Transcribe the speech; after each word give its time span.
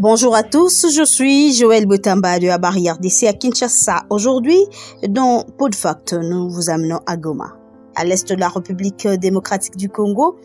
Bonjour 0.00 0.34
à 0.34 0.42
tous, 0.42 0.86
je 0.90 1.04
suis 1.04 1.52
Joël 1.52 1.84
Botamba 1.84 2.38
de 2.38 2.46
la 2.46 2.56
barrière 2.56 2.96
d'ici 2.96 3.26
à 3.26 3.34
Kinshasa. 3.34 4.04
Aujourd'hui, 4.08 4.56
dans 5.06 5.44
Podfact, 5.58 6.14
nous 6.14 6.48
vous 6.48 6.70
amenons 6.70 7.00
à 7.04 7.18
Goma, 7.18 7.52
à 7.94 8.06
l'est 8.06 8.26
de 8.26 8.40
la 8.40 8.48
République 8.48 9.06
démocratique 9.06 9.76
du 9.76 9.90
Congo. 9.90 10.38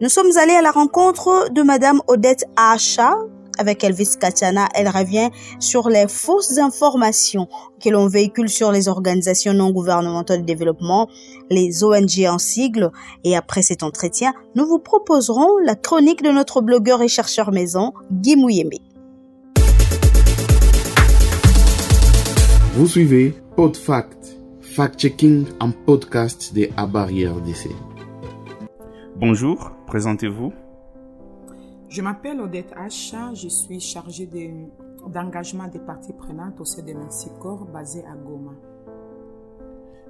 Nous 0.00 0.08
sommes 0.08 0.34
allés 0.38 0.54
à 0.54 0.62
la 0.62 0.70
rencontre 0.70 1.50
de 1.52 1.60
Madame 1.60 2.00
Odette 2.08 2.46
Acha. 2.56 3.18
Avec 3.58 3.84
Elvis 3.84 4.16
Katiana, 4.18 4.70
elle 4.74 4.88
revient 4.88 5.28
sur 5.60 5.90
les 5.90 6.08
fausses 6.08 6.56
informations 6.56 7.48
que 7.84 7.90
l'on 7.90 8.08
véhicule 8.08 8.48
sur 8.48 8.72
les 8.72 8.88
organisations 8.88 9.52
non 9.52 9.72
gouvernementales 9.72 10.40
de 10.40 10.46
développement, 10.46 11.06
les 11.50 11.84
ONG 11.84 12.24
en 12.26 12.38
sigle. 12.38 12.90
Et 13.24 13.36
après 13.36 13.60
cet 13.60 13.82
entretien, 13.82 14.32
nous 14.54 14.64
vous 14.64 14.78
proposerons 14.78 15.58
la 15.58 15.74
chronique 15.74 16.22
de 16.22 16.30
notre 16.30 16.62
blogueur 16.62 17.02
et 17.02 17.08
chercheur 17.08 17.52
maison, 17.52 17.92
Guy 18.10 18.36
Mouyembe. 18.36 18.91
Vous 22.74 22.86
suivez 22.86 23.34
PodFact, 23.54 24.38
fact-checking 24.62 25.44
en 25.60 25.72
podcast 25.72 26.54
de 26.54 26.70
Barrière 26.90 27.38
DC. 27.42 27.68
Bonjour, 29.14 29.72
présentez-vous. 29.86 30.54
Je 31.90 32.00
m'appelle 32.00 32.40
Odette 32.40 32.72
Acha, 32.74 33.34
je 33.34 33.48
suis 33.48 33.78
chargée 33.78 34.26
d'engagement 35.06 35.68
des 35.68 35.80
parties 35.80 36.14
prenantes 36.14 36.58
au 36.60 36.64
sein 36.64 36.82
de 36.82 36.94
Mexico 36.94 37.68
basé 37.70 38.02
à 38.06 38.16
Goma. 38.16 38.52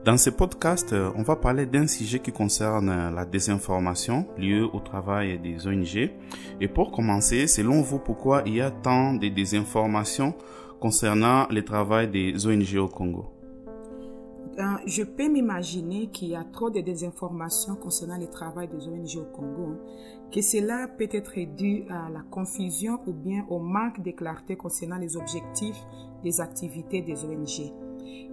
Dans 0.04 0.16
ce 0.16 0.30
podcast, 0.30 0.94
on 1.16 1.22
va 1.24 1.34
parler 1.34 1.66
d'un 1.66 1.88
sujet 1.88 2.20
qui 2.20 2.30
concerne 2.30 3.12
la 3.12 3.24
désinformation 3.24 4.28
liée 4.38 4.60
au 4.60 4.78
travail 4.78 5.36
des 5.40 5.66
ONG. 5.66 6.12
Et 6.60 6.68
pour 6.68 6.92
commencer, 6.92 7.48
selon 7.48 7.82
vous, 7.82 7.98
pourquoi 7.98 8.44
il 8.46 8.54
y 8.54 8.60
a 8.60 8.70
tant 8.70 9.14
de 9.14 9.26
désinformation 9.26 10.34
concernant 10.82 11.46
le 11.48 11.64
travail 11.64 12.08
des 12.10 12.44
ONG 12.44 12.76
au 12.76 12.88
Congo 12.88 13.24
je 14.84 15.02
peux 15.02 15.28
m'imaginer 15.28 16.08
qu'il 16.08 16.28
y 16.28 16.34
a 16.34 16.44
trop 16.44 16.70
de 16.70 16.80
désinformations 16.80 17.76
concernant 17.76 18.18
le 18.18 18.26
travail 18.26 18.68
des 18.68 18.86
ONG 18.86 19.16
au 19.16 19.24
Congo, 19.34 19.76
que 20.30 20.42
cela 20.42 20.88
peut 20.88 21.08
être 21.10 21.38
dû 21.56 21.84
à 21.88 22.10
la 22.10 22.20
confusion 22.30 22.98
ou 23.06 23.12
bien 23.12 23.46
au 23.48 23.58
manque 23.58 24.02
de 24.02 24.10
clarté 24.10 24.56
concernant 24.56 24.98
les 24.98 25.16
objectifs 25.16 25.80
des 26.22 26.40
activités 26.40 27.00
des 27.00 27.24
ONG. 27.24 27.72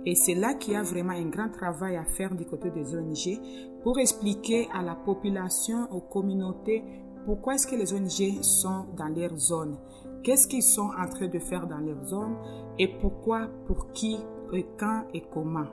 Et 0.06 0.16
c'est 0.16 0.36
là 0.36 0.56
qu'il 0.56 0.73
y 0.73 0.75
a 0.75 0.84
vraiment 0.84 1.13
un 1.13 1.30
grand 1.30 1.50
travail 1.50 1.95
à 1.95 2.03
faire 2.03 2.36
du 2.36 2.45
côté 2.45 2.69
des 2.69 2.95
ONG 2.95 3.39
pour 3.84 3.97
expliquer 4.00 4.67
à 4.73 4.81
la 4.81 4.95
population, 4.95 5.88
aux 5.91 6.02
communautés, 6.02 6.84
pourquoi 7.25 7.56
est-ce 7.56 7.67
que 7.67 7.75
les 7.75 7.94
ONG 7.94 8.41
sont 8.44 8.88
dans 8.97 9.08
leur 9.08 9.38
zone 9.38 9.78
Qu'est-ce 10.23 10.48
qu'ils 10.48 10.64
sont 10.64 10.89
en 10.98 11.08
train 11.08 11.28
de 11.28 11.39
faire 11.39 11.67
dans 11.67 11.78
leur 11.78 12.03
zone 12.06 12.36
et 12.78 12.88
pourquoi, 12.88 13.48
pour 13.67 13.92
qui, 13.92 14.17
et 14.53 14.66
quand 14.78 15.03
et 15.14 15.23
comment? 15.31 15.67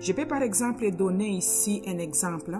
Je 0.00 0.12
peux 0.12 0.26
par 0.26 0.42
exemple 0.42 0.90
donner 0.90 1.28
ici 1.28 1.82
un 1.86 1.98
exemple. 1.98 2.58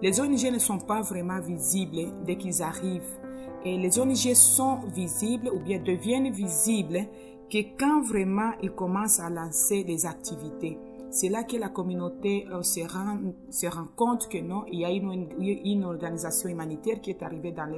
Les 0.00 0.20
ONG 0.20 0.52
ne 0.52 0.58
sont 0.58 0.78
pas 0.78 1.02
vraiment 1.02 1.40
visibles 1.40 2.12
dès 2.24 2.36
qu'ils 2.36 2.62
arrivent 2.62 3.18
et 3.64 3.78
les 3.78 3.98
ONG 3.98 4.34
sont 4.34 4.80
visibles 4.94 5.50
ou 5.54 5.60
bien 5.60 5.78
deviennent 5.78 6.32
visibles 6.32 7.06
que 7.50 7.58
quand 7.78 8.02
vraiment 8.02 8.52
ils 8.62 8.72
commencent 8.72 9.20
à 9.20 9.30
lancer 9.30 9.84
des 9.84 10.06
activités. 10.06 10.78
C'est 11.12 11.28
là 11.28 11.44
que 11.44 11.58
la 11.58 11.68
communauté 11.68 12.46
euh, 12.50 12.62
se, 12.62 12.80
rend, 12.80 13.18
se 13.50 13.66
rend 13.66 13.86
compte 13.94 14.30
que 14.30 14.38
non, 14.38 14.64
il 14.72 14.80
y 14.80 14.84
a 14.86 14.90
une, 14.90 15.84
organisation 15.84 16.48
humanitaire 16.48 17.02
qui 17.02 17.10
est 17.10 17.22
arrivée 17.22 17.52
dans, 17.52 17.70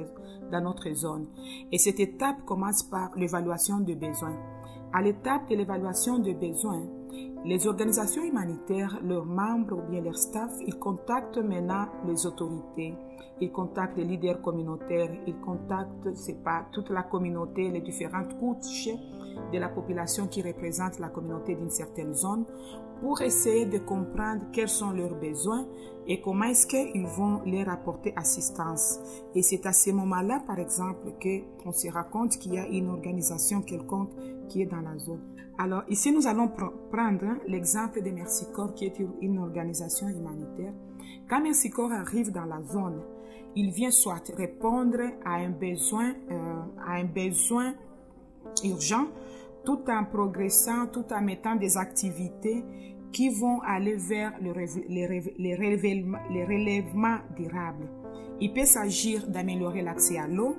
dans 0.53 0.61
notre 0.61 0.89
zone. 0.93 1.27
Et 1.69 1.77
cette 1.77 1.99
étape 1.99 2.45
commence 2.45 2.83
par 2.83 3.11
l'évaluation 3.17 3.81
de 3.81 3.93
besoins. 3.93 4.37
À 4.93 5.01
l'étape 5.01 5.49
de 5.49 5.55
l'évaluation 5.55 6.19
de 6.19 6.31
besoins, 6.31 6.87
les 7.45 7.67
organisations 7.67 8.23
humanitaires, 8.23 8.99
leurs 9.03 9.25
membres 9.25 9.77
ou 9.77 9.91
bien 9.91 10.01
leur 10.01 10.17
staff, 10.17 10.51
ils 10.65 10.79
contactent 10.79 11.37
maintenant 11.37 11.87
les 12.07 12.25
autorités, 12.25 12.95
ils 13.39 13.51
contactent 13.51 13.97
les 13.97 14.05
leaders 14.05 14.41
communautaires, 14.41 15.11
ils 15.27 15.39
contactent, 15.39 16.15
c'est 16.15 16.43
pas 16.43 16.65
toute 16.71 16.89
la 16.89 17.03
communauté, 17.03 17.69
les 17.69 17.81
différentes 17.81 18.37
couches 18.39 18.89
de 19.51 19.57
la 19.59 19.69
population 19.69 20.27
qui 20.27 20.41
représente 20.41 20.99
la 20.99 21.09
communauté 21.09 21.55
d'une 21.55 21.69
certaine 21.69 22.13
zone 22.13 22.45
pour 23.01 23.21
essayer 23.21 23.65
de 23.65 23.77
comprendre 23.79 24.45
quels 24.51 24.69
sont 24.69 24.91
leurs 24.91 25.15
besoins 25.15 25.67
et 26.07 26.21
comment 26.21 26.45
est-ce 26.45 26.67
qu'ils 26.67 27.05
vont 27.05 27.41
leur 27.45 27.69
apporter 27.69 28.13
assistance. 28.15 28.99
Et 29.33 29.41
c'est 29.41 29.65
à 29.65 29.73
ce 29.73 29.91
moment-là, 29.91 30.41
par 30.47 30.59
exemple, 30.59 31.11
qu'on 31.21 31.71
se 31.71 31.91
rend 31.91 32.03
compte 32.03 32.37
qu'il 32.37 32.53
y 32.53 32.57
a 32.57 32.67
une 32.67 32.89
organisation 32.89 33.61
quelconque 33.61 34.11
qui 34.47 34.61
est 34.61 34.65
dans 34.65 34.81
la 34.81 34.97
zone. 34.97 35.21
Alors 35.57 35.83
ici, 35.89 36.11
nous 36.11 36.27
allons 36.27 36.49
prendre 36.91 37.37
l'exemple 37.47 38.01
de 38.01 38.11
Merci 38.11 38.45
Corps, 38.53 38.73
qui 38.73 38.85
est 38.85 38.97
une 39.21 39.39
organisation 39.39 40.07
humanitaire. 40.09 40.73
Quand 41.29 41.41
Merci 41.41 41.69
Corps 41.69 41.93
arrive 41.93 42.31
dans 42.31 42.45
la 42.45 42.61
zone, 42.61 43.01
il 43.55 43.71
vient 43.71 43.91
soit 43.91 44.21
répondre 44.35 44.99
à 45.23 45.35
un 45.35 45.49
besoin, 45.49 46.13
euh, 46.29 46.61
à 46.85 46.95
un 46.95 47.05
besoin 47.05 47.73
urgent, 48.63 49.07
tout 49.63 49.79
en 49.87 50.03
progressant, 50.03 50.87
tout 50.87 51.05
en 51.11 51.21
mettant 51.21 51.55
des 51.55 51.77
activités 51.77 52.63
qui 53.11 53.29
vont 53.29 53.61
aller 53.61 53.95
vers 53.95 54.33
le, 54.41 54.51
les, 54.89 55.55
relèvement, 56.45 57.17
durable. 57.35 57.87
Il 58.41 58.51
peut 58.51 58.65
s'agir 58.65 59.25
d'améliorer 59.27 59.81
l'accès 59.81 60.17
à 60.17 60.27
l'eau, 60.27 60.57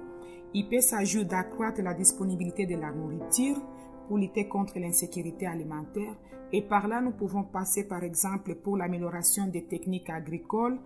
il 0.54 0.66
peut 0.66 0.80
s'agir 0.80 1.26
d'accroître 1.26 1.82
la 1.82 1.92
disponibilité 1.92 2.64
de 2.64 2.76
la 2.76 2.90
nourriture 2.92 3.60
pour 4.06 4.18
lutter 4.18 4.48
contre 4.48 4.78
l'insécurité 4.78 5.46
alimentaire 5.46 6.14
et 6.52 6.62
par 6.62 6.86
là 6.86 7.00
nous 7.00 7.10
pouvons 7.10 7.42
passer 7.42 7.88
par 7.88 8.04
exemple 8.04 8.54
pour 8.54 8.76
l'amélioration 8.76 9.46
des 9.46 9.64
techniques 9.64 10.10
agricoles 10.10 10.78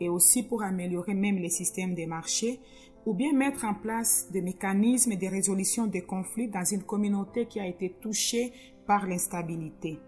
et 0.00 0.08
aussi 0.08 0.42
pour 0.44 0.62
améliorer 0.62 1.14
même 1.14 1.36
les 1.36 1.50
systèmes 1.50 1.94
des 1.94 2.06
marchés 2.06 2.60
ou 3.06 3.14
bien 3.14 3.32
mettre 3.32 3.64
en 3.64 3.74
place 3.74 4.28
des 4.30 4.42
mécanismes 4.42 5.16
de 5.16 5.26
résolution 5.26 5.86
des 5.86 6.02
conflits 6.02 6.48
dans 6.48 6.64
une 6.64 6.82
communauté 6.82 7.46
qui 7.46 7.58
a 7.58 7.66
été 7.66 7.94
touchée 8.00 8.52
par 8.86 9.06
l'instabilité. 9.06 9.98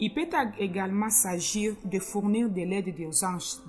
Il 0.00 0.12
peut 0.12 0.26
également 0.58 1.08
s'agir 1.08 1.76
de 1.84 2.00
fournir 2.00 2.50
de 2.50 2.62
l'aide 2.62 2.92
d'urgence 2.92 3.62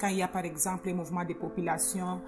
quand 0.00 0.06
il 0.06 0.18
y 0.18 0.22
a 0.22 0.28
par 0.28 0.44
exemple 0.44 0.88
un 0.88 0.94
mouvement 0.94 1.24
de 1.24 1.34
population 1.34 2.20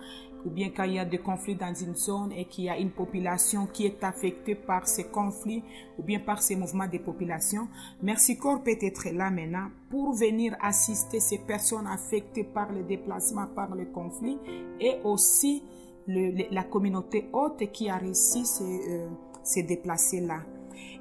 ou 0.45 0.51
bien 0.51 0.71
quand 0.75 0.85
il 0.85 0.95
y 0.95 0.99
a 0.99 1.05
des 1.05 1.19
conflits 1.19 1.55
dans 1.55 1.75
une 1.75 1.95
zone 1.95 2.33
et 2.33 2.45
qu'il 2.45 2.65
y 2.65 2.69
a 2.69 2.79
une 2.79 2.91
population 2.91 3.67
qui 3.67 3.87
est 3.87 4.03
affectée 4.05 4.55
par 4.55 4.87
ces 4.87 5.05
conflits 5.05 5.63
ou 5.99 6.03
bien 6.03 6.21
par 6.21 6.43
ces 6.43 6.57
mouvements 6.57 6.87
de 6.87 6.99
population. 6.99 7.69
Merci 8.03 8.37
Corps 8.39 8.63
peut 8.63 8.77
être 8.81 9.09
là 9.11 9.31
maintenant 9.31 9.69
pour 9.91 10.15
venir 10.15 10.57
assister 10.61 11.21
ces 11.21 11.39
personnes 11.39 11.87
affectées 11.87 12.45
par 12.45 12.73
le 12.73 12.83
déplacement, 12.85 13.47
par 13.47 13.75
le 13.75 13.87
conflit 13.87 14.39
et 14.81 14.97
aussi 15.05 15.63
la 16.07 16.65
communauté 16.65 17.29
haute 17.33 17.71
qui 17.73 17.91
a 17.91 17.97
réussi 17.97 18.43
à 18.61 18.63
euh, 18.65 19.09
se 19.45 19.61
déplacer 19.61 20.21
là. 20.21 20.41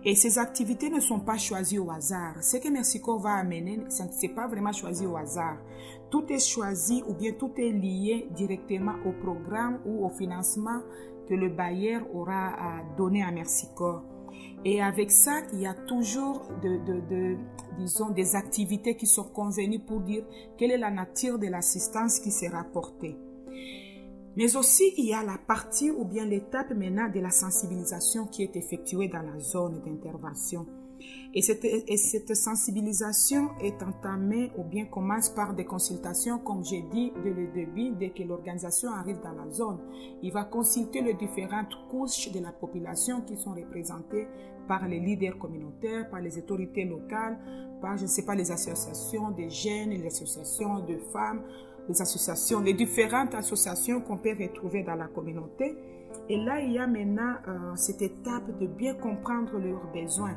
Et 0.03 0.15
ces 0.15 0.37
activités 0.37 0.89
ne 0.89 0.99
sont 0.99 1.19
pas 1.19 1.37
choisies 1.37 1.79
au 1.79 1.91
hasard. 1.91 2.41
Ce 2.41 2.57
que 2.57 2.69
Mexico 2.69 3.17
va 3.19 3.35
amener, 3.35 3.79
ce 3.89 4.03
n'est 4.03 4.33
pas 4.33 4.47
vraiment 4.47 4.71
choisi 4.71 5.05
au 5.05 5.17
hasard. 5.17 5.57
Tout 6.09 6.25
est 6.31 6.39
choisi 6.39 7.03
ou 7.07 7.13
bien 7.13 7.33
tout 7.33 7.51
est 7.57 7.71
lié 7.71 8.27
directement 8.31 8.95
au 9.05 9.11
programme 9.11 9.79
ou 9.85 10.05
au 10.05 10.09
financement 10.09 10.81
que 11.27 11.33
le 11.33 11.49
bailleur 11.49 12.03
aura 12.15 12.53
à 12.53 12.83
donner 12.97 13.23
à. 13.23 14.03
Et 14.63 14.81
avec 14.81 15.11
ça, 15.11 15.41
il 15.53 15.59
y 15.61 15.67
a 15.67 15.73
toujours 15.73 16.41
disons, 17.77 18.09
des 18.09 18.35
activités 18.35 18.95
qui 18.95 19.05
sont 19.05 19.25
convenues 19.25 19.79
pour 19.79 20.01
dire 20.01 20.23
quelle 20.57 20.71
est 20.71 20.77
la 20.77 20.91
nature 20.91 21.39
de 21.39 21.47
l'assistance 21.47 22.19
qui 22.19 22.31
sera 22.31 22.59
apportée. 22.59 23.17
Mais 24.35 24.55
aussi, 24.55 24.93
il 24.97 25.05
y 25.05 25.13
a 25.13 25.23
la 25.23 25.37
partie 25.37 25.89
ou 25.89 26.05
bien 26.05 26.25
l'étape 26.25 26.69
maintenant 26.71 27.09
de 27.09 27.19
la 27.19 27.31
sensibilisation 27.31 28.27
qui 28.27 28.43
est 28.43 28.55
effectuée 28.55 29.07
dans 29.07 29.23
la 29.23 29.39
zone 29.39 29.81
d'intervention. 29.83 30.65
Et 31.33 31.41
cette, 31.41 31.63
et 31.65 31.97
cette, 31.97 32.35
sensibilisation 32.35 33.49
est 33.61 33.81
entamée 33.83 34.51
ou 34.57 34.63
bien 34.63 34.85
commence 34.85 35.29
par 35.29 35.53
des 35.53 35.65
consultations, 35.65 36.39
comme 36.39 36.63
j'ai 36.63 36.81
dit 36.81 37.11
dès 37.23 37.29
le 37.29 37.47
début, 37.47 37.91
dès 37.91 38.09
que 38.09 38.23
l'organisation 38.23 38.91
arrive 38.91 39.19
dans 39.21 39.33
la 39.33 39.49
zone. 39.51 39.79
Il 40.23 40.31
va 40.31 40.45
consulter 40.45 41.01
les 41.01 41.13
différentes 41.13 41.73
couches 41.89 42.31
de 42.31 42.39
la 42.39 42.51
population 42.51 43.21
qui 43.21 43.37
sont 43.37 43.53
représentées 43.53 44.27
par 44.67 44.87
les 44.87 44.99
leaders 44.99 45.37
communautaires, 45.37 46.09
par 46.09 46.21
les 46.21 46.37
autorités 46.37 46.85
locales, 46.85 47.37
par, 47.81 47.97
je 47.97 48.03
ne 48.03 48.07
sais 48.07 48.25
pas, 48.25 48.35
les 48.35 48.51
associations 48.51 49.31
de 49.31 49.47
jeunes, 49.49 49.89
les 49.89 50.05
associations 50.05 50.79
de 50.79 50.97
femmes, 51.11 51.43
les 51.87 52.01
associations, 52.01 52.59
les 52.59 52.73
différentes 52.73 53.33
associations 53.35 54.01
qu'on 54.01 54.17
peut 54.17 54.35
retrouver 54.39 54.83
dans 54.83 54.95
la 54.95 55.07
communauté. 55.07 55.77
Et 56.29 56.37
là, 56.37 56.59
il 56.59 56.73
y 56.73 56.77
a 56.77 56.87
maintenant 56.87 57.35
euh, 57.47 57.75
cette 57.75 58.01
étape 58.01 58.57
de 58.59 58.67
bien 58.67 58.95
comprendre 58.95 59.57
leurs 59.59 59.91
besoins 59.93 60.35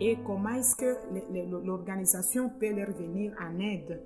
et 0.00 0.18
comment 0.24 0.50
est-ce 0.50 0.76
que 0.76 0.96
l'organisation 1.64 2.50
peut 2.58 2.72
leur 2.72 2.90
venir 2.92 3.32
en 3.40 3.58
aide 3.60 4.00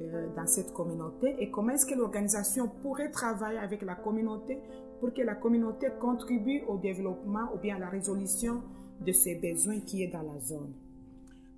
euh, 0.00 0.28
dans 0.34 0.46
cette 0.46 0.72
communauté? 0.72 1.36
Et 1.38 1.50
comment 1.50 1.72
est-ce 1.72 1.86
que 1.86 1.94
l'organisation 1.94 2.68
pourrait 2.82 3.10
travailler 3.10 3.58
avec 3.58 3.82
la 3.82 3.94
communauté 3.94 4.58
pour 5.00 5.12
que 5.12 5.22
la 5.22 5.34
communauté 5.34 5.88
contribue 6.00 6.62
au 6.68 6.78
développement 6.78 7.52
ou 7.54 7.58
bien 7.58 7.76
à 7.76 7.78
la 7.78 7.88
résolution 7.88 8.62
de 9.00 9.12
ses 9.12 9.34
besoins 9.36 9.80
qui 9.80 10.02
est 10.02 10.08
dans 10.12 10.22
la 10.22 10.38
zone? 10.40 10.72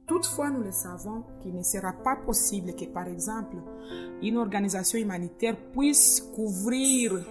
Toutefois, 0.06 0.50
nous 0.50 0.62
le 0.62 0.72
savons 0.72 1.24
qu'il 1.40 1.54
ne 1.54 1.62
sera 1.62 1.92
pas 1.92 2.16
possible 2.16 2.74
que, 2.74 2.84
par 2.84 3.08
exemple, 3.08 3.56
une 4.22 4.36
organisation 4.36 4.98
humanitaire 4.98 5.56
puisse 5.72 6.20
couvrir 6.34 7.24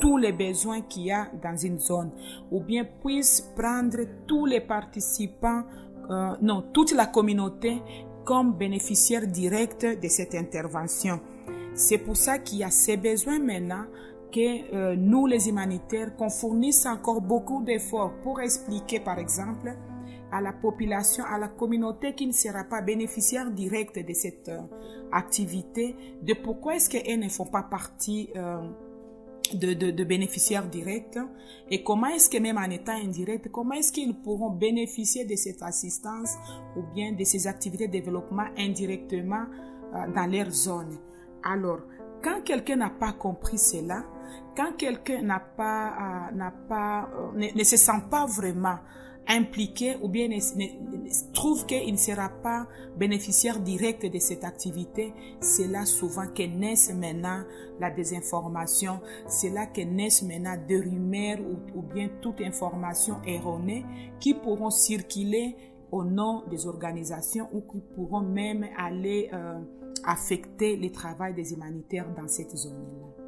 tous 0.00 0.16
les 0.16 0.32
besoins 0.32 0.82
qu'il 0.82 1.04
y 1.04 1.12
a 1.12 1.30
dans 1.42 1.56
une 1.56 1.78
zone, 1.78 2.10
ou 2.50 2.60
bien 2.60 2.84
puisse 2.84 3.40
prendre 3.56 3.98
tous 4.26 4.44
les 4.44 4.60
participants, 4.60 5.62
euh, 6.10 6.36
non, 6.42 6.62
toute 6.72 6.92
la 6.92 7.06
communauté 7.06 7.82
comme 8.24 8.52
bénéficiaires 8.52 9.26
directs 9.26 9.86
de 10.00 10.08
cette 10.08 10.34
intervention. 10.34 11.20
C'est 11.74 11.98
pour 11.98 12.16
ça 12.16 12.38
qu'il 12.38 12.58
y 12.58 12.64
a 12.64 12.70
ces 12.70 12.96
besoins 12.96 13.38
maintenant 13.38 13.84
que 14.32 14.74
euh, 14.74 14.96
nous, 14.96 15.26
les 15.26 15.48
humanitaires, 15.48 16.16
qu'on 16.16 16.30
fournisse 16.30 16.86
encore 16.86 17.20
beaucoup 17.20 17.62
d'efforts 17.62 18.12
pour 18.22 18.40
expliquer, 18.40 18.98
par 18.98 19.18
exemple, 19.18 19.74
à 20.32 20.40
la 20.40 20.52
population, 20.52 21.24
à 21.24 21.38
la 21.38 21.48
communauté 21.48 22.14
qui 22.14 22.26
ne 22.26 22.32
sera 22.32 22.64
pas 22.64 22.82
bénéficiaire 22.82 23.50
direct 23.50 23.98
de 24.04 24.12
cette 24.12 24.48
euh, 24.48 24.60
activité, 25.12 25.94
de 26.22 26.34
pourquoi 26.34 26.76
est-ce 26.76 26.90
qu'elles 26.90 27.20
ne 27.20 27.28
font 27.28 27.46
pas 27.46 27.62
partie 27.62 28.30
de, 29.54 30.04
bénéficiaires 30.04 30.66
directs 30.68 31.18
et 31.70 31.82
comment 31.82 32.08
est-ce 32.08 32.28
que 32.28 32.38
même 32.38 32.58
en 32.58 32.70
état 32.70 32.94
indirect, 32.94 33.50
comment 33.50 33.74
est-ce 33.74 33.92
qu'ils 33.92 34.14
pourront 34.14 34.50
bénéficier 34.50 35.24
de 35.24 35.36
cette 35.36 35.62
assistance 35.62 36.34
ou 36.76 36.82
bien 36.94 37.12
de 37.12 37.24
ces 37.24 37.46
activités 37.46 37.86
de 37.86 37.92
développement 37.92 38.46
indirectement 38.56 39.44
euh, 39.94 40.12
dans 40.14 40.26
leur 40.26 40.50
zone? 40.50 40.98
Alors, 41.42 41.80
quand 42.22 42.42
quelqu'un 42.44 42.76
n'a 42.76 42.90
pas 42.90 43.12
compris 43.12 43.58
cela, 43.58 44.04
quand 44.56 44.72
quelqu'un 44.76 45.22
n'a 45.22 45.40
pas, 45.40 46.30
n'a 46.34 46.50
pas, 46.50 47.08
ne, 47.34 47.56
ne, 47.56 47.64
se 47.64 47.76
sent 47.76 48.02
pas 48.10 48.26
vraiment 48.26 48.78
impliqué 49.28 49.96
ou 50.02 50.08
bien 50.08 50.28
trouve 51.32 51.66
qu'il 51.66 51.92
ne 51.92 51.98
sera 51.98 52.28
pas 52.28 52.66
bénéficiaire 52.96 53.60
direct 53.60 54.06
de 54.06 54.18
cette 54.18 54.44
activité, 54.44 55.12
c'est 55.40 55.66
là 55.66 55.84
souvent 55.84 56.26
que 56.28 56.42
naissent 56.42 56.92
maintenant 56.94 57.42
la 57.80 57.90
désinformation, 57.90 59.00
c'est 59.28 59.50
là 59.50 59.66
que 59.66 59.82
naissent 59.82 60.22
maintenant 60.22 60.56
des 60.66 60.80
rumeurs 60.80 61.38
ou, 61.74 61.82
bien 61.82 62.08
toute 62.20 62.40
information 62.40 63.16
erronée 63.26 63.84
qui 64.20 64.34
pourront 64.34 64.70
circuler 64.70 65.56
au 65.92 66.04
nom 66.04 66.42
des 66.50 66.66
organisations 66.66 67.48
ou 67.52 67.60
qui 67.60 67.80
pourront 67.94 68.22
même 68.22 68.66
aller 68.76 69.30
euh, 69.32 69.60
affecter 70.04 70.76
le 70.76 70.90
travail 70.90 71.34
des 71.34 71.52
humanitaires 71.52 72.12
dans 72.14 72.28
cette 72.28 72.56
zone-là. 72.56 73.25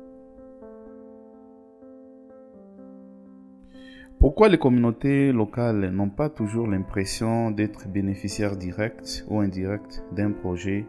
Pourquoi 4.20 4.48
les 4.48 4.58
communautés 4.58 5.30
locales 5.30 5.90
n'ont 5.90 6.10
pas 6.10 6.28
toujours 6.28 6.66
l'impression 6.66 7.52
d'être 7.52 7.86
bénéficiaires 7.86 8.56
directs 8.56 9.22
ou 9.28 9.38
indirects 9.38 10.02
d'un 10.10 10.32
projet 10.32 10.86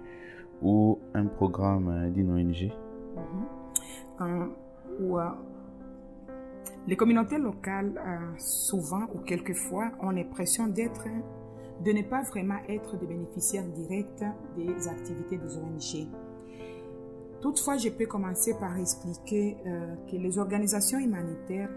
ou 0.64 0.98
un 1.14 1.26
programme 1.28 2.12
d'une 2.12 2.31
ONG? 2.31 2.72
-hmm. 3.16 3.46
euh, 4.22 4.46
euh, 5.02 5.30
Les 6.88 6.96
communautés 6.96 7.38
locales, 7.38 7.94
euh, 7.98 8.34
souvent 8.40 9.04
ou 9.14 9.20
quelquefois, 9.20 9.92
ont 10.02 10.10
l'impression 10.10 10.66
de 10.68 11.92
ne 11.98 12.02
pas 12.02 12.24
vraiment 12.24 12.60
être 12.68 12.98
des 12.98 13.06
bénéficiaires 13.06 13.70
directs 13.81 14.26
des 14.58 14.88
activités 14.88 15.38
des 15.38 15.56
ONG. 15.56 16.08
Toutefois, 17.42 17.78
je 17.78 17.90
peux 17.90 18.08
commencer 18.08 18.54
par 18.64 18.76
expliquer 18.86 19.44
que 20.08 20.16
les 20.26 20.34
organisations 20.40 21.00
humanitaires 21.08 21.70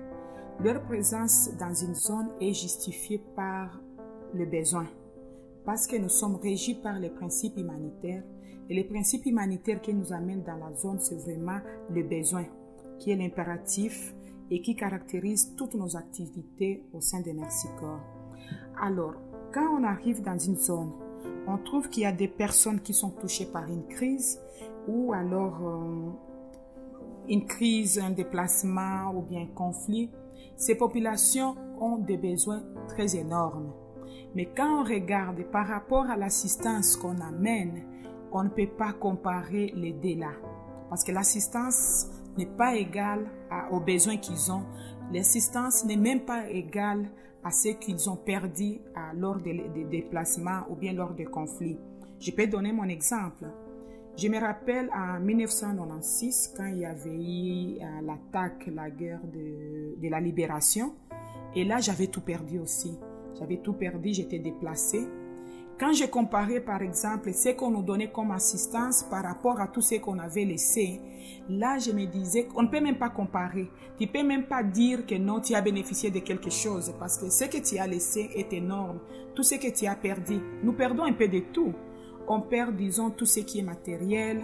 leur 0.61 0.83
présence 0.83 1.51
dans 1.59 1.75
une 1.75 1.95
zone 1.95 2.29
est 2.41 2.53
justifiée 2.53 3.23
par 3.35 3.81
le 4.35 4.47
besoin, 4.47 4.87
parce 5.65 5.87
que 5.87 5.97
nous 5.97 6.09
sommes 6.09 6.37
régis 6.37 6.77
par 6.77 6.99
les 6.99 7.11
principes 7.11 7.57
humanitaires. 7.57 8.23
Et 8.69 8.75
les 8.75 8.85
principes 8.85 9.27
humanitaires 9.27 9.81
qui 9.81 9.93
nous 9.93 10.13
amènent 10.13 10.45
dans 10.45 10.57
la 10.57 10.73
zone, 10.75 11.01
c'est 11.01 11.17
vraiment 11.17 11.59
le 11.91 12.03
besoin, 12.05 12.45
qui 12.99 13.11
est 13.11 13.17
l'impératif 13.17 14.15
et 14.51 14.63
qui 14.63 14.77
caractérise 14.77 15.55
toutes 15.57 15.75
nos 15.75 15.97
activités 15.97 16.85
au 16.93 17.01
sein 17.01 17.21
de 17.21 17.33
Merci 17.33 17.69
Corps. 17.81 18.01
Alors, 18.81 19.15
quand 19.53 19.67
on 19.79 19.85
arrive 19.85 20.23
dans 20.23 20.39
une 20.39 20.57
zone, 20.57 20.93
on 21.47 21.59
trouve 21.59 21.89
qu'il 21.89 22.05
y 22.05 22.07
a 22.07 22.13
des 22.13 22.29
personnes 22.29 22.81
qui 22.81 22.95
sont 22.95 23.11
touchées 23.11 23.47
par 23.47 23.69
une 23.69 23.87
crise 23.87 24.41
ou 24.87 25.13
alors 25.13 25.59
euh, 25.63 26.11
une 27.29 27.47
crise, 27.47 27.99
un 27.99 28.11
déplacement 28.11 29.13
ou 29.15 29.23
bien 29.23 29.43
un 29.43 29.55
conflit 29.55 30.11
ces 30.57 30.77
populations 30.77 31.57
ont 31.81 31.99
des 31.99 32.17
besoins 32.17 32.63
très 32.89 33.17
énormes. 33.17 33.73
Mais 34.35 34.47
quand 34.57 34.81
on 34.81 34.85
regarde 34.85 35.43
par 35.51 35.67
rapport 35.67 36.07
à 36.09 36.17
l'assistance 36.17 36.97
qu'on 36.97 37.21
amène, 37.21 37.85
on 38.33 38.45
ne 38.45 38.49
peut 38.49 38.69
pas 38.79 38.93
comparer 38.93 39.73
les 39.75 40.15
là. 40.15 40.33
Parce 40.89 41.05
que 41.05 41.13
l'assistance 41.13 42.07
n'est 42.39 42.47
pas 42.47 42.77
égale 42.77 43.27
aux 43.71 43.81
besoins 43.81 44.17
qu'ils 44.17 44.51
ont. 44.51 44.65
L'assistance 45.13 45.85
n'est 45.85 45.97
même 45.97 46.21
pas 46.21 46.49
égale 46.49 47.11
à 47.45 47.51
ce 47.51 47.69
qu'ils 47.71 48.09
ont 48.09 48.17
perdu 48.17 48.81
lors 49.15 49.37
des 49.37 49.87
déplacements 49.91 50.63
ou 50.71 50.77
bien 50.77 50.93
lors 50.93 51.13
des 51.13 51.25
conflits. 51.25 51.79
Je 52.19 52.31
peux 52.31 52.47
donner 52.47 52.73
mon 52.73 52.89
exemple. 52.89 53.45
Je 54.15 54.29
me 54.29 54.39
rappelle 54.39 54.91
en 54.95 55.21
1996, 55.21 56.53
quand 56.55 56.67
il 56.67 56.81
y 56.81 56.85
avait 56.85 57.11
eu 57.11 57.79
euh, 57.81 58.03
l'attaque, 58.03 58.67
la 58.67 58.91
guerre 58.91 59.23
de, 59.25 60.07
la 60.07 60.21
libération, 60.21 60.95
et 61.57 61.65
là 61.65 61.79
j'avais 61.81 62.09
tout 62.09 62.21
perdu 62.21 62.59
aussi. 62.59 62.93
J'avais 63.39 63.57
tout 63.57 63.73
perdu, 63.73 64.13
j'étais 64.13 64.39
déplacée. 64.39 65.09
Quand 65.81 65.95
je 65.95 66.05
comparais 66.05 66.61
par 66.61 66.83
exemple 66.83 67.33
ce 67.33 67.49
qu'on 67.51 67.71
nous 67.71 67.83
donnait 67.83 68.13
comme 68.13 68.33
assistance 68.33 69.03
par 69.03 69.25
rapport 69.25 69.59
à 69.59 69.69
tout 69.69 69.81
ce 69.81 69.95
qu'on 69.95 70.19
avait 70.19 70.45
laissé, 70.45 71.01
là 71.49 71.79
je 71.79 71.91
me 71.91 72.05
disais 72.05 72.45
qu'on 72.45 72.65
ne 72.65 72.69
peut 72.69 72.81
même 72.81 72.99
pas 72.99 73.09
comparer. 73.09 73.71
Tu 73.99 74.07
peux 74.07 74.23
même 74.23 74.45
pas 74.45 74.63
dire 74.63 75.07
que 75.07 75.15
non, 75.15 75.41
tu 75.41 75.55
as 75.55 75.63
bénéficié 75.63 76.11
de 76.11 76.19
quelque 76.19 76.51
chose 76.51 76.95
parce 76.99 77.17
que 77.17 77.31
ce 77.31 77.45
que 77.45 77.67
tu 77.67 77.79
as 77.79 77.87
laissé 77.87 78.29
est 78.35 78.53
énorme. 78.53 79.01
Tout 79.35 79.43
ce 79.43 79.55
que 79.55 79.75
tu 79.75 79.87
as 79.87 79.97
perdu, 79.97 80.39
nous 80.63 80.75
perdons 80.75 81.05
un 81.05 81.15
peu 81.15 81.29
de 81.29 81.41
tout 81.51 81.73
on 82.29 82.41
perd, 82.41 82.77
disons, 82.77 83.11
tout 83.11 83.27
ce 83.27 83.41
qui 83.41 83.61
est 83.61 83.63
matériel. 83.63 84.43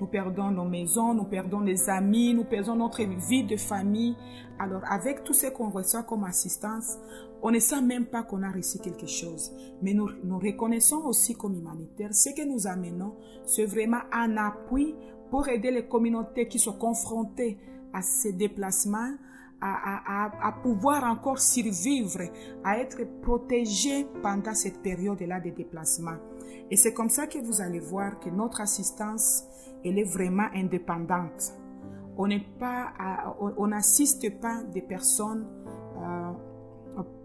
Nous 0.00 0.06
perdons 0.06 0.50
nos 0.50 0.64
maisons, 0.64 1.14
nous 1.14 1.24
perdons 1.24 1.60
les 1.60 1.88
amis, 1.88 2.34
nous 2.34 2.44
perdons 2.44 2.74
notre 2.74 3.02
vie 3.02 3.44
de 3.44 3.56
famille. 3.56 4.16
Alors, 4.58 4.82
avec 4.90 5.22
tout 5.24 5.34
ce 5.34 5.46
qu'on 5.46 5.70
reçoit 5.70 6.02
comme 6.02 6.24
assistance, 6.24 6.98
on 7.42 7.50
ne 7.50 7.58
sent 7.58 7.82
même 7.82 8.06
pas 8.06 8.22
qu'on 8.22 8.42
a 8.42 8.50
reçu 8.50 8.78
quelque 8.78 9.06
chose. 9.06 9.52
Mais 9.82 9.94
nous, 9.94 10.08
nous 10.24 10.38
reconnaissons 10.38 11.02
aussi 11.04 11.34
comme 11.34 11.54
humanitaires, 11.54 12.14
ce 12.14 12.30
que 12.30 12.46
nous 12.46 12.66
amenons, 12.66 13.14
c'est 13.44 13.66
vraiment 13.66 14.00
un 14.12 14.36
appui 14.36 14.94
pour 15.30 15.48
aider 15.48 15.70
les 15.70 15.86
communautés 15.86 16.48
qui 16.48 16.58
sont 16.58 16.72
confrontées 16.72 17.58
à 17.92 18.02
ces 18.02 18.32
déplacements, 18.32 19.12
à, 19.60 20.54
pouvoir 20.62 21.04
encore 21.04 21.38
survivre, 21.38 22.22
à 22.64 22.78
être 22.78 23.02
protégées 23.22 24.06
pendant 24.22 24.54
cette 24.54 24.82
période-là 24.82 25.40
de 25.40 25.50
déplacement. 25.50 26.16
Et 26.70 26.76
c'est 26.76 26.92
comme 26.92 27.08
ça 27.08 27.26
que 27.26 27.38
vous 27.38 27.60
allez 27.60 27.80
voir 27.80 28.18
que 28.20 28.30
notre 28.30 28.60
assistance, 28.60 29.44
elle 29.84 29.98
est 29.98 30.10
vraiment 30.10 30.48
indépendante. 30.54 31.54
On 32.16 33.66
n'assiste 33.66 34.40
pas 34.40 34.62
des 34.72 34.82
personnes 34.82 35.46
euh, 35.98 36.32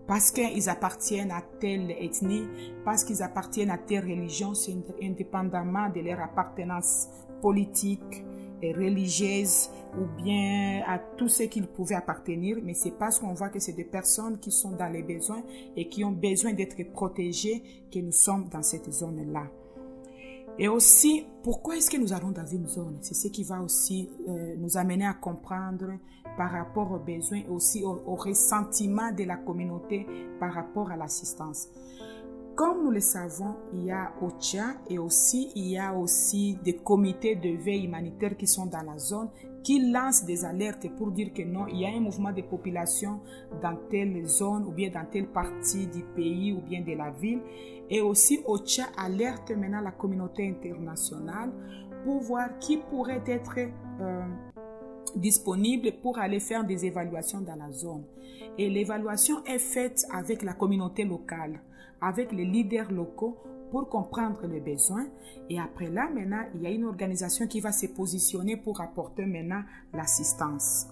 parce 0.07 0.31
qu'ils 0.31 0.69
appartiennent 0.69 1.31
à 1.31 1.43
telle 1.59 1.91
ethnie, 1.91 2.47
parce 2.83 3.03
qu'ils 3.03 3.21
appartiennent 3.21 3.69
à 3.69 3.77
telle 3.77 4.05
religion, 4.05 4.55
c'est 4.55 4.75
indépendamment 5.03 5.87
de 5.89 5.99
leur 5.99 6.19
appartenance 6.19 7.07
politique, 7.43 8.25
et 8.61 8.73
religieuse 8.73 9.69
ou 9.97 10.05
bien 10.21 10.83
à 10.85 10.99
tout 10.99 11.27
ce 11.27 11.43
qu'ils 11.43 11.67
pouvaient 11.67 11.95
appartenir, 11.95 12.57
mais 12.63 12.73
c'est 12.73 12.91
parce 12.91 13.19
qu'on 13.19 13.33
voit 13.33 13.49
que 13.49 13.59
c'est 13.59 13.73
des 13.73 13.83
personnes 13.85 14.39
qui 14.39 14.51
sont 14.51 14.71
dans 14.71 14.89
les 14.89 15.03
besoins 15.03 15.43
et 15.75 15.87
qui 15.87 16.03
ont 16.03 16.11
besoin 16.11 16.53
d'être 16.53 16.81
protégées 16.91 17.63
que 17.91 17.99
nous 17.99 18.11
sommes 18.11 18.49
dans 18.49 18.63
cette 18.63 18.91
zone-là. 18.91 19.47
Et 20.61 20.67
aussi, 20.67 21.25
pourquoi 21.41 21.77
est-ce 21.77 21.89
que 21.89 21.95
nous 21.95 22.11
allons 22.11 22.31
dans 22.31 22.45
une 22.45 22.67
zone? 22.67 22.97
C'est 23.01 23.13
ce 23.13 23.29
qui 23.29 23.43
va 23.43 23.61
aussi 23.61 24.09
euh, 24.27 24.55
nous 24.57 24.75
amener 24.75 25.05
à 25.05 25.13
comprendre 25.13 25.93
par 26.37 26.51
rapport 26.51 26.91
aux 26.91 26.99
besoins 26.99 27.43
aussi 27.49 27.83
au, 27.83 28.01
au 28.05 28.15
ressentiment 28.15 29.11
de 29.13 29.23
la 29.23 29.37
communauté 29.37 30.05
par 30.37 30.53
rapport 30.53 30.91
à 30.91 30.97
l'assistance. 30.97 31.69
Comme 32.59 32.83
nous 32.83 32.91
le 32.91 32.99
savons, 32.99 33.55
il 33.71 33.85
y 33.85 33.91
a 33.91 34.11
OCHA 34.21 34.81
et 34.89 34.99
aussi 34.99 35.49
il 35.55 35.67
y 35.67 35.77
a 35.77 35.93
aussi 35.93 36.57
des 36.61 36.75
comités 36.75 37.37
de 37.37 37.51
veille 37.51 37.85
humanitaire 37.85 38.35
qui 38.35 38.47
sont 38.47 38.65
dans 38.65 38.81
la 38.81 38.97
zone 38.97 39.29
qui 39.63 39.89
lancent 39.89 40.25
des 40.25 40.43
alertes 40.43 40.93
pour 40.97 41.11
dire 41.11 41.31
que 41.31 41.41
non, 41.41 41.67
il 41.67 41.79
y 41.79 41.85
a 41.85 41.89
un 41.95 42.01
mouvement 42.01 42.33
de 42.33 42.41
population 42.41 43.21
dans 43.61 43.77
telle 43.89 44.25
zone 44.25 44.65
ou 44.67 44.73
bien 44.73 44.89
dans 44.89 45.05
telle 45.05 45.27
partie 45.27 45.87
du 45.87 46.03
pays 46.03 46.51
ou 46.51 46.59
bien 46.59 46.81
de 46.81 46.91
la 46.97 47.11
ville. 47.11 47.39
Et 47.89 48.01
aussi 48.01 48.41
OCHA 48.45 48.87
alerte 48.97 49.51
maintenant 49.51 49.79
la 49.79 49.91
communauté 49.91 50.45
internationale 50.49 51.53
pour 52.03 52.19
voir 52.19 52.59
qui 52.59 52.75
pourrait 52.75 53.23
être 53.25 53.55
euh, 54.01 54.25
disponibles 55.15 55.93
pour 56.01 56.19
aller 56.19 56.41
faire 56.41 56.65
des 56.65 56.85
évaluations 56.85 57.39
dans 57.39 57.55
la 57.55 57.71
zone. 57.71 58.03
Et 58.57 58.69
l'évaluation 58.69 59.45
est 59.45 59.59
faite 59.59 60.05
avec 60.11 60.43
la 60.43 60.51
communauté 60.51 61.05
locale, 61.05 61.61
avec 62.01 62.31
les 62.31 62.45
leaders 62.45 62.91
locaux 62.91 63.37
pour 63.71 63.87
comprendre 63.89 64.45
les 64.47 64.59
besoins. 64.59 65.07
Et 65.49 65.59
après 65.59 65.89
là, 65.89 66.09
maintenant, 66.13 66.43
il 66.55 66.61
y 66.61 66.67
a 66.67 66.71
une 66.71 66.85
organisation 66.85 67.47
qui 67.47 67.59
va 67.59 67.71
se 67.71 67.87
positionner 67.87 68.57
pour 68.57 68.81
apporter 68.81 69.25
maintenant 69.25 69.61
l'assistance. 69.93 70.87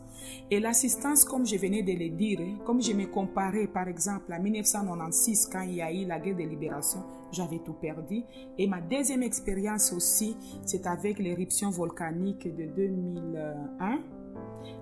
Et 0.49 0.59
l'assistance, 0.59 1.23
comme 1.23 1.45
je 1.45 1.55
venais 1.55 1.83
de 1.83 1.93
le 1.93 2.09
dire, 2.09 2.39
hein, 2.41 2.57
comme 2.65 2.81
je 2.81 2.91
me 2.93 3.05
comparais 3.05 3.67
par 3.67 3.87
exemple 3.87 4.31
à 4.33 4.39
1996 4.39 5.49
quand 5.51 5.61
il 5.61 5.75
y 5.75 5.81
a 5.81 5.91
eu 5.91 6.05
la 6.05 6.19
guerre 6.19 6.35
de 6.35 6.43
libération, 6.43 7.03
j'avais 7.31 7.59
tout 7.59 7.73
perdu. 7.73 8.23
Et 8.57 8.67
ma 8.67 8.81
deuxième 8.81 9.23
expérience 9.23 9.93
aussi, 9.93 10.35
c'est 10.65 10.85
avec 10.87 11.19
l'éruption 11.19 11.69
volcanique 11.69 12.53
de 12.55 12.65
2001. 12.65 13.99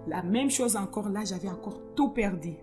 La 0.08 0.24
même 0.24 0.50
chose 0.50 0.76
encore 0.76 1.10
là, 1.10 1.24
j'avais 1.26 1.50
encore 1.50 1.80
tout 1.96 2.10
perdu. 2.10 2.54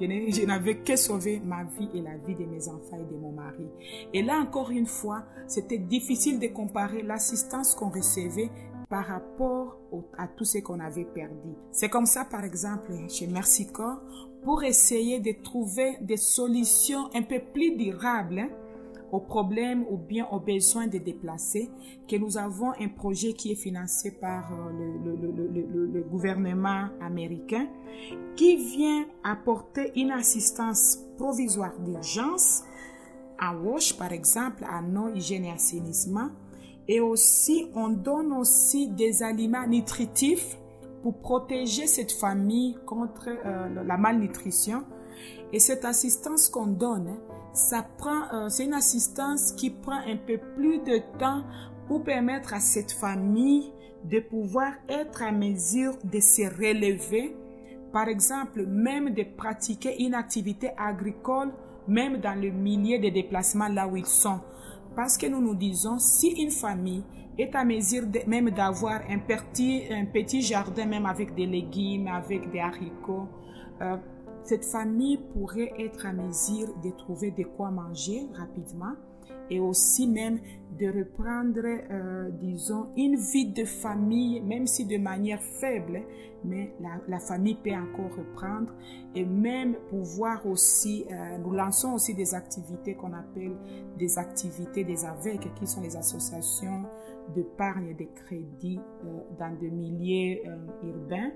Je 0.00 0.46
n'avais 0.46 0.78
que 0.78 0.96
sauvé 0.96 1.40
ma 1.44 1.64
vie 1.64 1.88
et 1.94 2.00
la 2.00 2.16
vie 2.16 2.34
de 2.34 2.44
mes 2.44 2.68
enfants 2.68 2.98
et 2.98 3.12
de 3.12 3.18
mon 3.18 3.32
mari. 3.32 3.66
Et 4.14 4.22
là, 4.22 4.40
encore 4.40 4.70
une 4.70 4.86
fois, 4.86 5.24
c'était 5.46 5.78
difficile 5.78 6.38
de 6.38 6.46
comparer 6.46 7.02
l'assistance 7.02 7.74
qu'on 7.74 7.90
recevait 7.90 8.50
par 8.88 9.06
rapport 9.06 9.78
à 10.18 10.26
tout 10.26 10.44
ce 10.44 10.58
qu'on 10.58 10.80
avait 10.80 11.04
perdu. 11.04 11.50
C'est 11.70 11.88
comme 11.90 12.06
ça, 12.06 12.24
par 12.24 12.44
exemple, 12.44 12.92
chez 13.08 13.26
Merci 13.26 13.70
Corps, 13.70 14.00
pour 14.42 14.64
essayer 14.64 15.20
de 15.20 15.32
trouver 15.42 15.98
des 16.00 16.16
solutions 16.16 17.10
un 17.14 17.22
peu 17.22 17.40
plus 17.52 17.76
durables 17.76 18.38
hein, 18.38 18.48
aux 19.12 19.20
problèmes 19.20 19.84
ou 19.90 19.96
bien 19.96 20.26
aux 20.30 20.40
besoins 20.40 20.86
des 20.86 21.00
déplacés, 21.00 21.70
que 22.08 22.16
nous 22.16 22.38
avons 22.38 22.72
un 22.80 22.88
projet 22.88 23.32
qui 23.32 23.52
est 23.52 23.56
financé 23.56 24.12
par 24.12 24.52
euh, 24.52 24.72
le, 24.72 26.02
gouvernement 26.02 26.88
américain, 27.00 27.68
qui 28.36 28.56
vient 28.56 29.06
apporter 29.24 29.92
une 29.96 30.10
assistance 30.10 30.98
provisoire 31.16 31.78
d'urgence 31.78 32.62
à 33.38 33.56
WASH, 33.56 33.96
par 33.96 34.12
exemple, 34.12 34.64
à 34.68 34.82
non 34.82 35.14
hygiène 35.14 35.46
et 35.46 35.52
assainissement. 35.52 36.28
Et 36.88 37.00
aussi, 37.00 37.68
on 37.74 37.88
donne 37.88 38.32
aussi 38.32 38.88
des 38.88 39.22
aliments 39.22 39.66
nutritifs 39.66 40.58
pour 41.02 41.20
protéger 41.20 41.86
cette 41.86 42.12
famille 42.12 42.76
contre 42.86 43.28
euh, 43.28 43.84
la 43.84 43.96
malnutrition. 43.96 44.84
Et 45.52 45.58
cette 45.58 45.84
assistance 45.84 46.48
qu'on 46.48 46.66
donne, 46.66 47.16
ça 47.52 47.84
prend, 47.98 48.22
euh, 48.32 48.48
c'est 48.48 48.64
une 48.64 48.74
assistance 48.74 49.52
qui 49.52 49.70
prend 49.70 49.98
un 50.06 50.16
peu 50.16 50.38
plus 50.56 50.78
de 50.78 51.00
temps 51.18 51.42
pour 51.88 52.04
permettre 52.04 52.54
à 52.54 52.60
cette 52.60 52.92
famille 52.92 53.72
de 54.04 54.20
pouvoir 54.20 54.72
être 54.88 55.22
à 55.22 55.32
mesure 55.32 55.94
de 56.04 56.20
se 56.20 56.42
relever. 56.42 57.36
Par 57.92 58.08
exemple, 58.08 58.66
même 58.66 59.10
de 59.10 59.24
pratiquer 59.36 60.02
une 60.02 60.14
activité 60.14 60.70
agricole, 60.76 61.52
même 61.88 62.18
dans 62.18 62.40
le 62.40 62.50
milieu 62.50 62.98
des 62.98 63.10
déplacements 63.10 63.68
là 63.68 63.88
où 63.88 63.96
ils 63.96 64.06
sont. 64.06 64.40
Parce 64.94 65.18
que 65.18 65.26
nous 65.26 65.40
nous 65.40 65.54
disons, 65.54 65.98
si 65.98 66.28
une 66.28 66.50
famille 66.50 67.02
est 67.38 67.54
à 67.54 67.64
mesure 67.64 68.04
même 68.26 68.50
d'avoir 68.50 69.00
un 69.08 69.18
petit, 69.18 69.84
un 69.90 70.04
petit 70.04 70.42
jardin, 70.42 70.86
même 70.86 71.06
avec 71.06 71.34
des 71.34 71.46
légumes, 71.46 72.06
avec 72.06 72.50
des 72.50 72.60
haricots, 72.60 73.28
euh, 73.82 73.96
cette 74.44 74.64
famille 74.64 75.18
pourrait 75.32 75.72
être 75.78 76.06
à 76.06 76.12
mesure 76.12 76.68
de 76.82 76.90
trouver 76.90 77.30
de 77.30 77.44
quoi 77.44 77.70
manger 77.70 78.26
rapidement 78.34 78.94
et 79.50 79.58
aussi 79.58 80.06
même 80.06 80.38
de 80.78 80.86
reprendre, 80.86 81.60
euh, 81.64 82.30
disons, 82.40 82.86
une 82.96 83.16
vie 83.16 83.46
de 83.52 83.64
famille, 83.64 84.40
même 84.40 84.66
si 84.66 84.86
de 84.86 84.96
manière 84.96 85.42
faible, 85.42 86.02
mais 86.44 86.72
la, 87.08 87.18
famille 87.18 87.56
peut 87.56 87.74
encore 87.74 88.16
reprendre 88.16 88.72
et 89.14 89.24
même 89.24 89.74
pouvoir 89.90 90.46
aussi, 90.46 91.04
euh, 91.10 91.36
nous 91.38 91.52
lançons 91.52 91.94
aussi 91.94 92.14
des 92.14 92.34
activités 92.34 92.94
qu'on 92.94 93.12
appelle 93.12 93.56
des 93.98 94.18
activités 94.18 94.84
des 94.84 95.04
AVEC, 95.04 95.52
qui 95.54 95.66
sont 95.66 95.82
les 95.82 95.96
associations 95.96 96.84
d'épargne 97.34 97.88
et 97.88 97.94
de 97.94 98.08
crédit 98.14 98.80
euh, 99.04 99.18
dans 99.38 99.54
des 99.58 99.70
milliers 99.70 100.42
urbains 100.82 101.30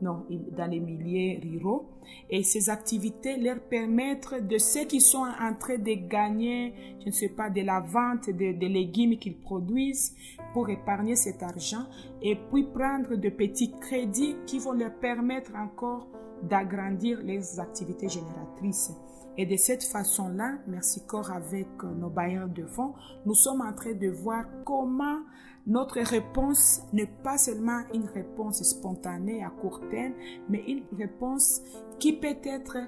non, 0.00 0.24
dans 0.56 0.66
les 0.70 0.80
milliers 0.80 1.40
ruraux. 1.42 1.86
Et 2.30 2.42
ces 2.42 2.70
activités 2.70 3.36
leur 3.36 3.60
permettent 3.60 4.46
de 4.46 4.58
ceux 4.58 4.84
qui 4.84 5.00
sont 5.00 5.26
en 5.40 5.54
train 5.54 5.78
de 5.78 6.08
gagner, 6.08 6.72
je 7.00 7.06
ne 7.06 7.10
sais 7.12 7.28
pas, 7.28 7.50
de 7.50 7.62
la 7.62 7.80
vente 7.80 8.30
des 8.30 8.54
de 8.54 8.66
légumes 8.66 9.18
qu'ils 9.18 9.38
produisent 9.38 10.14
pour 10.52 10.68
épargner 10.70 11.16
cet 11.16 11.42
argent 11.42 11.84
et 12.22 12.36
puis 12.50 12.64
prendre 12.64 13.16
de 13.16 13.28
petits 13.28 13.72
crédits 13.80 14.36
qui 14.46 14.58
vont 14.58 14.72
leur 14.72 14.94
permettre 14.94 15.52
encore 15.54 16.06
d'agrandir 16.42 17.20
les 17.22 17.60
activités 17.60 18.08
génératrices. 18.08 18.92
Et 19.40 19.46
de 19.46 19.56
cette 19.56 19.84
façon-là, 19.84 20.58
merci 20.66 21.06
corps 21.06 21.30
avec 21.30 21.68
nos 21.84 22.10
bailleurs 22.10 22.48
de 22.48 22.66
fonds, 22.66 22.94
nous 23.24 23.34
sommes 23.34 23.60
en 23.60 23.72
train 23.72 23.92
de 23.92 24.08
voir 24.08 24.44
comment 24.64 25.20
notre 25.64 26.00
réponse 26.00 26.82
n'est 26.92 27.12
pas 27.22 27.38
seulement 27.38 27.82
une 27.94 28.06
réponse 28.06 28.64
spontanée 28.64 29.44
à 29.44 29.50
court 29.50 29.80
terme, 29.90 30.14
mais 30.48 30.64
une 30.66 30.82
réponse 30.98 31.62
qui 32.00 32.14
peut 32.14 32.36
être 32.42 32.78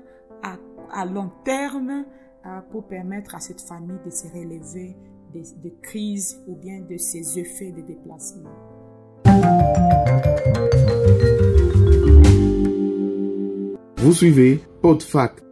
à, 0.42 1.06
long 1.06 1.30
terme 1.44 2.04
euh, 2.44 2.60
pour 2.72 2.88
permettre 2.88 3.36
à 3.36 3.38
cette 3.38 3.60
famille 3.60 3.98
de 4.04 4.10
se 4.10 4.26
relever 4.26 4.96
des, 5.32 5.74
crises 5.82 6.42
ou 6.48 6.56
bien 6.56 6.80
de 6.80 6.96
ses 6.96 7.38
effets 7.38 7.70
de 7.70 7.82
déplacement. 7.82 8.50
Vous 13.98 14.12
suivez 14.12 14.60
PodFact 14.82 15.49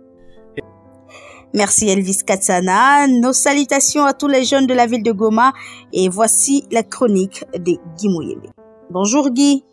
Merci 1.58 1.88
Elvis 1.88 2.18
Katsana. 2.24 3.08
Nos 3.08 3.32
salutations 3.32 4.04
à 4.04 4.12
tous 4.12 4.28
les 4.28 4.44
jeunes 4.44 4.68
de 4.68 4.74
la 4.74 4.86
ville 4.86 5.02
de 5.02 5.10
Goma. 5.10 5.52
Et 5.92 6.08
voici 6.08 6.62
la 6.70 6.84
chronique 6.84 7.44
de 7.52 7.72
Guy 7.98 8.08
Mouyembe. 8.08 8.46
Bonjour 8.92 9.28
Guy. 9.30 9.64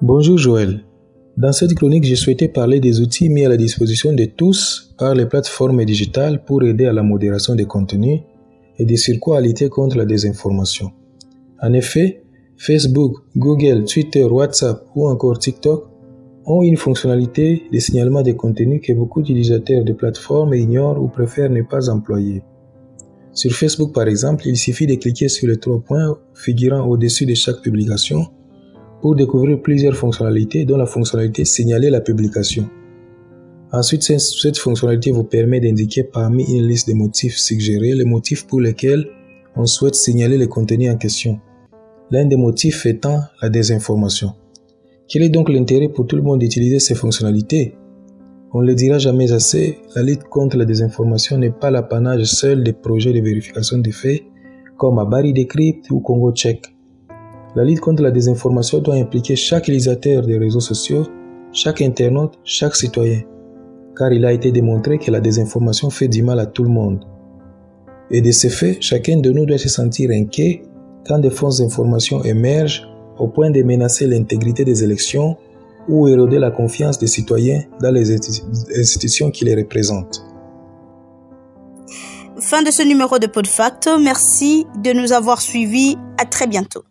Bonjour 0.00 0.38
Joël. 0.38 0.82
Dans 1.36 1.52
cette 1.52 1.74
chronique, 1.74 2.06
je 2.06 2.14
souhaitais 2.14 2.48
parler 2.48 2.80
des 2.80 3.02
outils 3.02 3.28
mis 3.28 3.44
à 3.44 3.50
la 3.50 3.58
disposition 3.58 4.14
de 4.14 4.24
tous 4.24 4.94
par 4.96 5.14
les 5.14 5.26
plateformes 5.26 5.84
digitales 5.84 6.42
pour 6.42 6.62
aider 6.62 6.86
à 6.86 6.94
la 6.94 7.02
modération 7.02 7.54
des 7.54 7.66
contenus 7.66 8.20
et 8.78 8.86
des 8.86 8.96
circuits 8.96 9.34
à 9.36 9.42
lutter 9.42 9.68
contre 9.68 9.98
la 9.98 10.06
désinformation. 10.06 10.90
En 11.60 11.74
effet, 11.74 12.22
Facebook, 12.56 13.12
Google, 13.36 13.84
Twitter, 13.84 14.24
WhatsApp 14.24 14.86
ou 14.94 15.06
encore 15.06 15.38
TikTok 15.38 15.84
ont 16.46 16.62
une 16.62 16.76
fonctionnalité 16.76 17.62
de 17.72 17.78
signalement 17.78 18.22
des 18.22 18.36
contenus 18.36 18.80
que 18.84 18.92
beaucoup 18.92 19.22
d'utilisateurs 19.22 19.84
de 19.84 19.92
plateformes 19.92 20.54
ignorent 20.54 21.02
ou 21.02 21.08
préfèrent 21.08 21.50
ne 21.50 21.62
pas 21.62 21.88
employer. 21.88 22.42
Sur 23.32 23.52
Facebook 23.52 23.92
par 23.92 24.06
exemple, 24.06 24.46
il 24.46 24.56
suffit 24.56 24.86
de 24.86 24.94
cliquer 24.94 25.28
sur 25.28 25.48
les 25.48 25.56
trois 25.56 25.80
points 25.80 26.18
figurant 26.34 26.86
au-dessus 26.86 27.26
de 27.26 27.34
chaque 27.34 27.62
publication 27.62 28.26
pour 29.00 29.16
découvrir 29.16 29.60
plusieurs 29.60 29.96
fonctionnalités 29.96 30.64
dont 30.64 30.76
la 30.76 30.86
fonctionnalité 30.86 31.44
signaler 31.44 31.90
la 31.90 32.00
publication. 32.00 32.68
Ensuite, 33.72 34.02
cette 34.02 34.56
fonctionnalité 34.56 35.10
vous 35.10 35.24
permet 35.24 35.58
d'indiquer 35.58 36.04
parmi 36.04 36.44
une 36.44 36.68
liste 36.68 36.88
de 36.88 36.94
motifs 36.94 37.36
suggérés 37.36 37.94
les 37.94 38.04
motifs 38.04 38.46
pour 38.46 38.60
lesquels 38.60 39.08
on 39.56 39.66
souhaite 39.66 39.96
signaler 39.96 40.38
le 40.38 40.46
contenu 40.46 40.88
en 40.90 40.96
question. 40.96 41.40
L'un 42.10 42.26
des 42.26 42.36
motifs 42.36 42.86
étant 42.86 43.20
la 43.42 43.48
désinformation. 43.48 44.32
Quel 45.06 45.22
est 45.22 45.28
donc 45.28 45.50
l'intérêt 45.50 45.88
pour 45.88 46.06
tout 46.06 46.16
le 46.16 46.22
monde 46.22 46.40
d'utiliser 46.40 46.78
ces 46.78 46.94
fonctionnalités? 46.94 47.76
On 48.54 48.62
ne 48.62 48.66
le 48.66 48.74
dira 48.74 48.98
jamais 48.98 49.32
assez, 49.32 49.78
la 49.94 50.02
lutte 50.02 50.24
contre 50.24 50.56
la 50.56 50.64
désinformation 50.64 51.36
n'est 51.36 51.50
pas 51.50 51.70
l'apanage 51.70 52.24
seul 52.24 52.62
des 52.62 52.72
projets 52.72 53.12
de 53.12 53.20
vérification 53.20 53.78
des 53.78 53.92
faits 53.92 54.22
comme 54.78 54.98
à 54.98 55.04
Bari 55.04 55.34
Decrypt 55.34 55.90
ou 55.90 56.00
Congo 56.00 56.32
Tchèque. 56.32 56.74
La 57.54 57.64
lutte 57.64 57.80
contre 57.80 58.02
la 58.02 58.10
désinformation 58.10 58.78
doit 58.78 58.94
impliquer 58.94 59.36
chaque 59.36 59.68
utilisateur 59.68 60.22
des 60.22 60.38
réseaux 60.38 60.60
sociaux, 60.60 61.04
chaque 61.52 61.82
internaute, 61.82 62.38
chaque 62.42 62.74
citoyen, 62.74 63.20
car 63.96 64.10
il 64.10 64.24
a 64.24 64.32
été 64.32 64.52
démontré 64.52 64.98
que 64.98 65.10
la 65.10 65.20
désinformation 65.20 65.90
fait 65.90 66.08
du 66.08 66.22
mal 66.22 66.40
à 66.40 66.46
tout 66.46 66.64
le 66.64 66.70
monde. 66.70 67.04
Et 68.10 68.22
de 68.22 68.32
ce 68.32 68.48
fait, 68.48 68.78
chacun 68.80 69.18
de 69.18 69.30
nous 69.30 69.44
doit 69.44 69.58
se 69.58 69.68
sentir 69.68 70.10
inquiet 70.10 70.62
quand 71.06 71.18
des 71.18 71.30
fausses 71.30 71.60
informations 71.60 72.24
émergent 72.24 72.88
au 73.18 73.28
point 73.28 73.50
de 73.50 73.62
menacer 73.62 74.06
l'intégrité 74.06 74.64
des 74.64 74.82
élections 74.82 75.36
ou 75.88 76.08
éroder 76.08 76.38
la 76.38 76.50
confiance 76.50 76.98
des 76.98 77.06
citoyens 77.06 77.62
dans 77.80 77.90
les 77.90 78.12
institutions 78.78 79.30
qui 79.30 79.44
les 79.44 79.54
représentent. 79.54 80.24
Fin 82.40 82.62
de 82.62 82.70
ce 82.70 82.82
numéro 82.82 83.18
de 83.18 83.26
PodFact. 83.26 83.88
Merci 84.00 84.66
de 84.82 84.92
nous 84.92 85.12
avoir 85.12 85.40
suivis. 85.40 85.96
À 86.18 86.24
très 86.24 86.46
bientôt. 86.46 86.84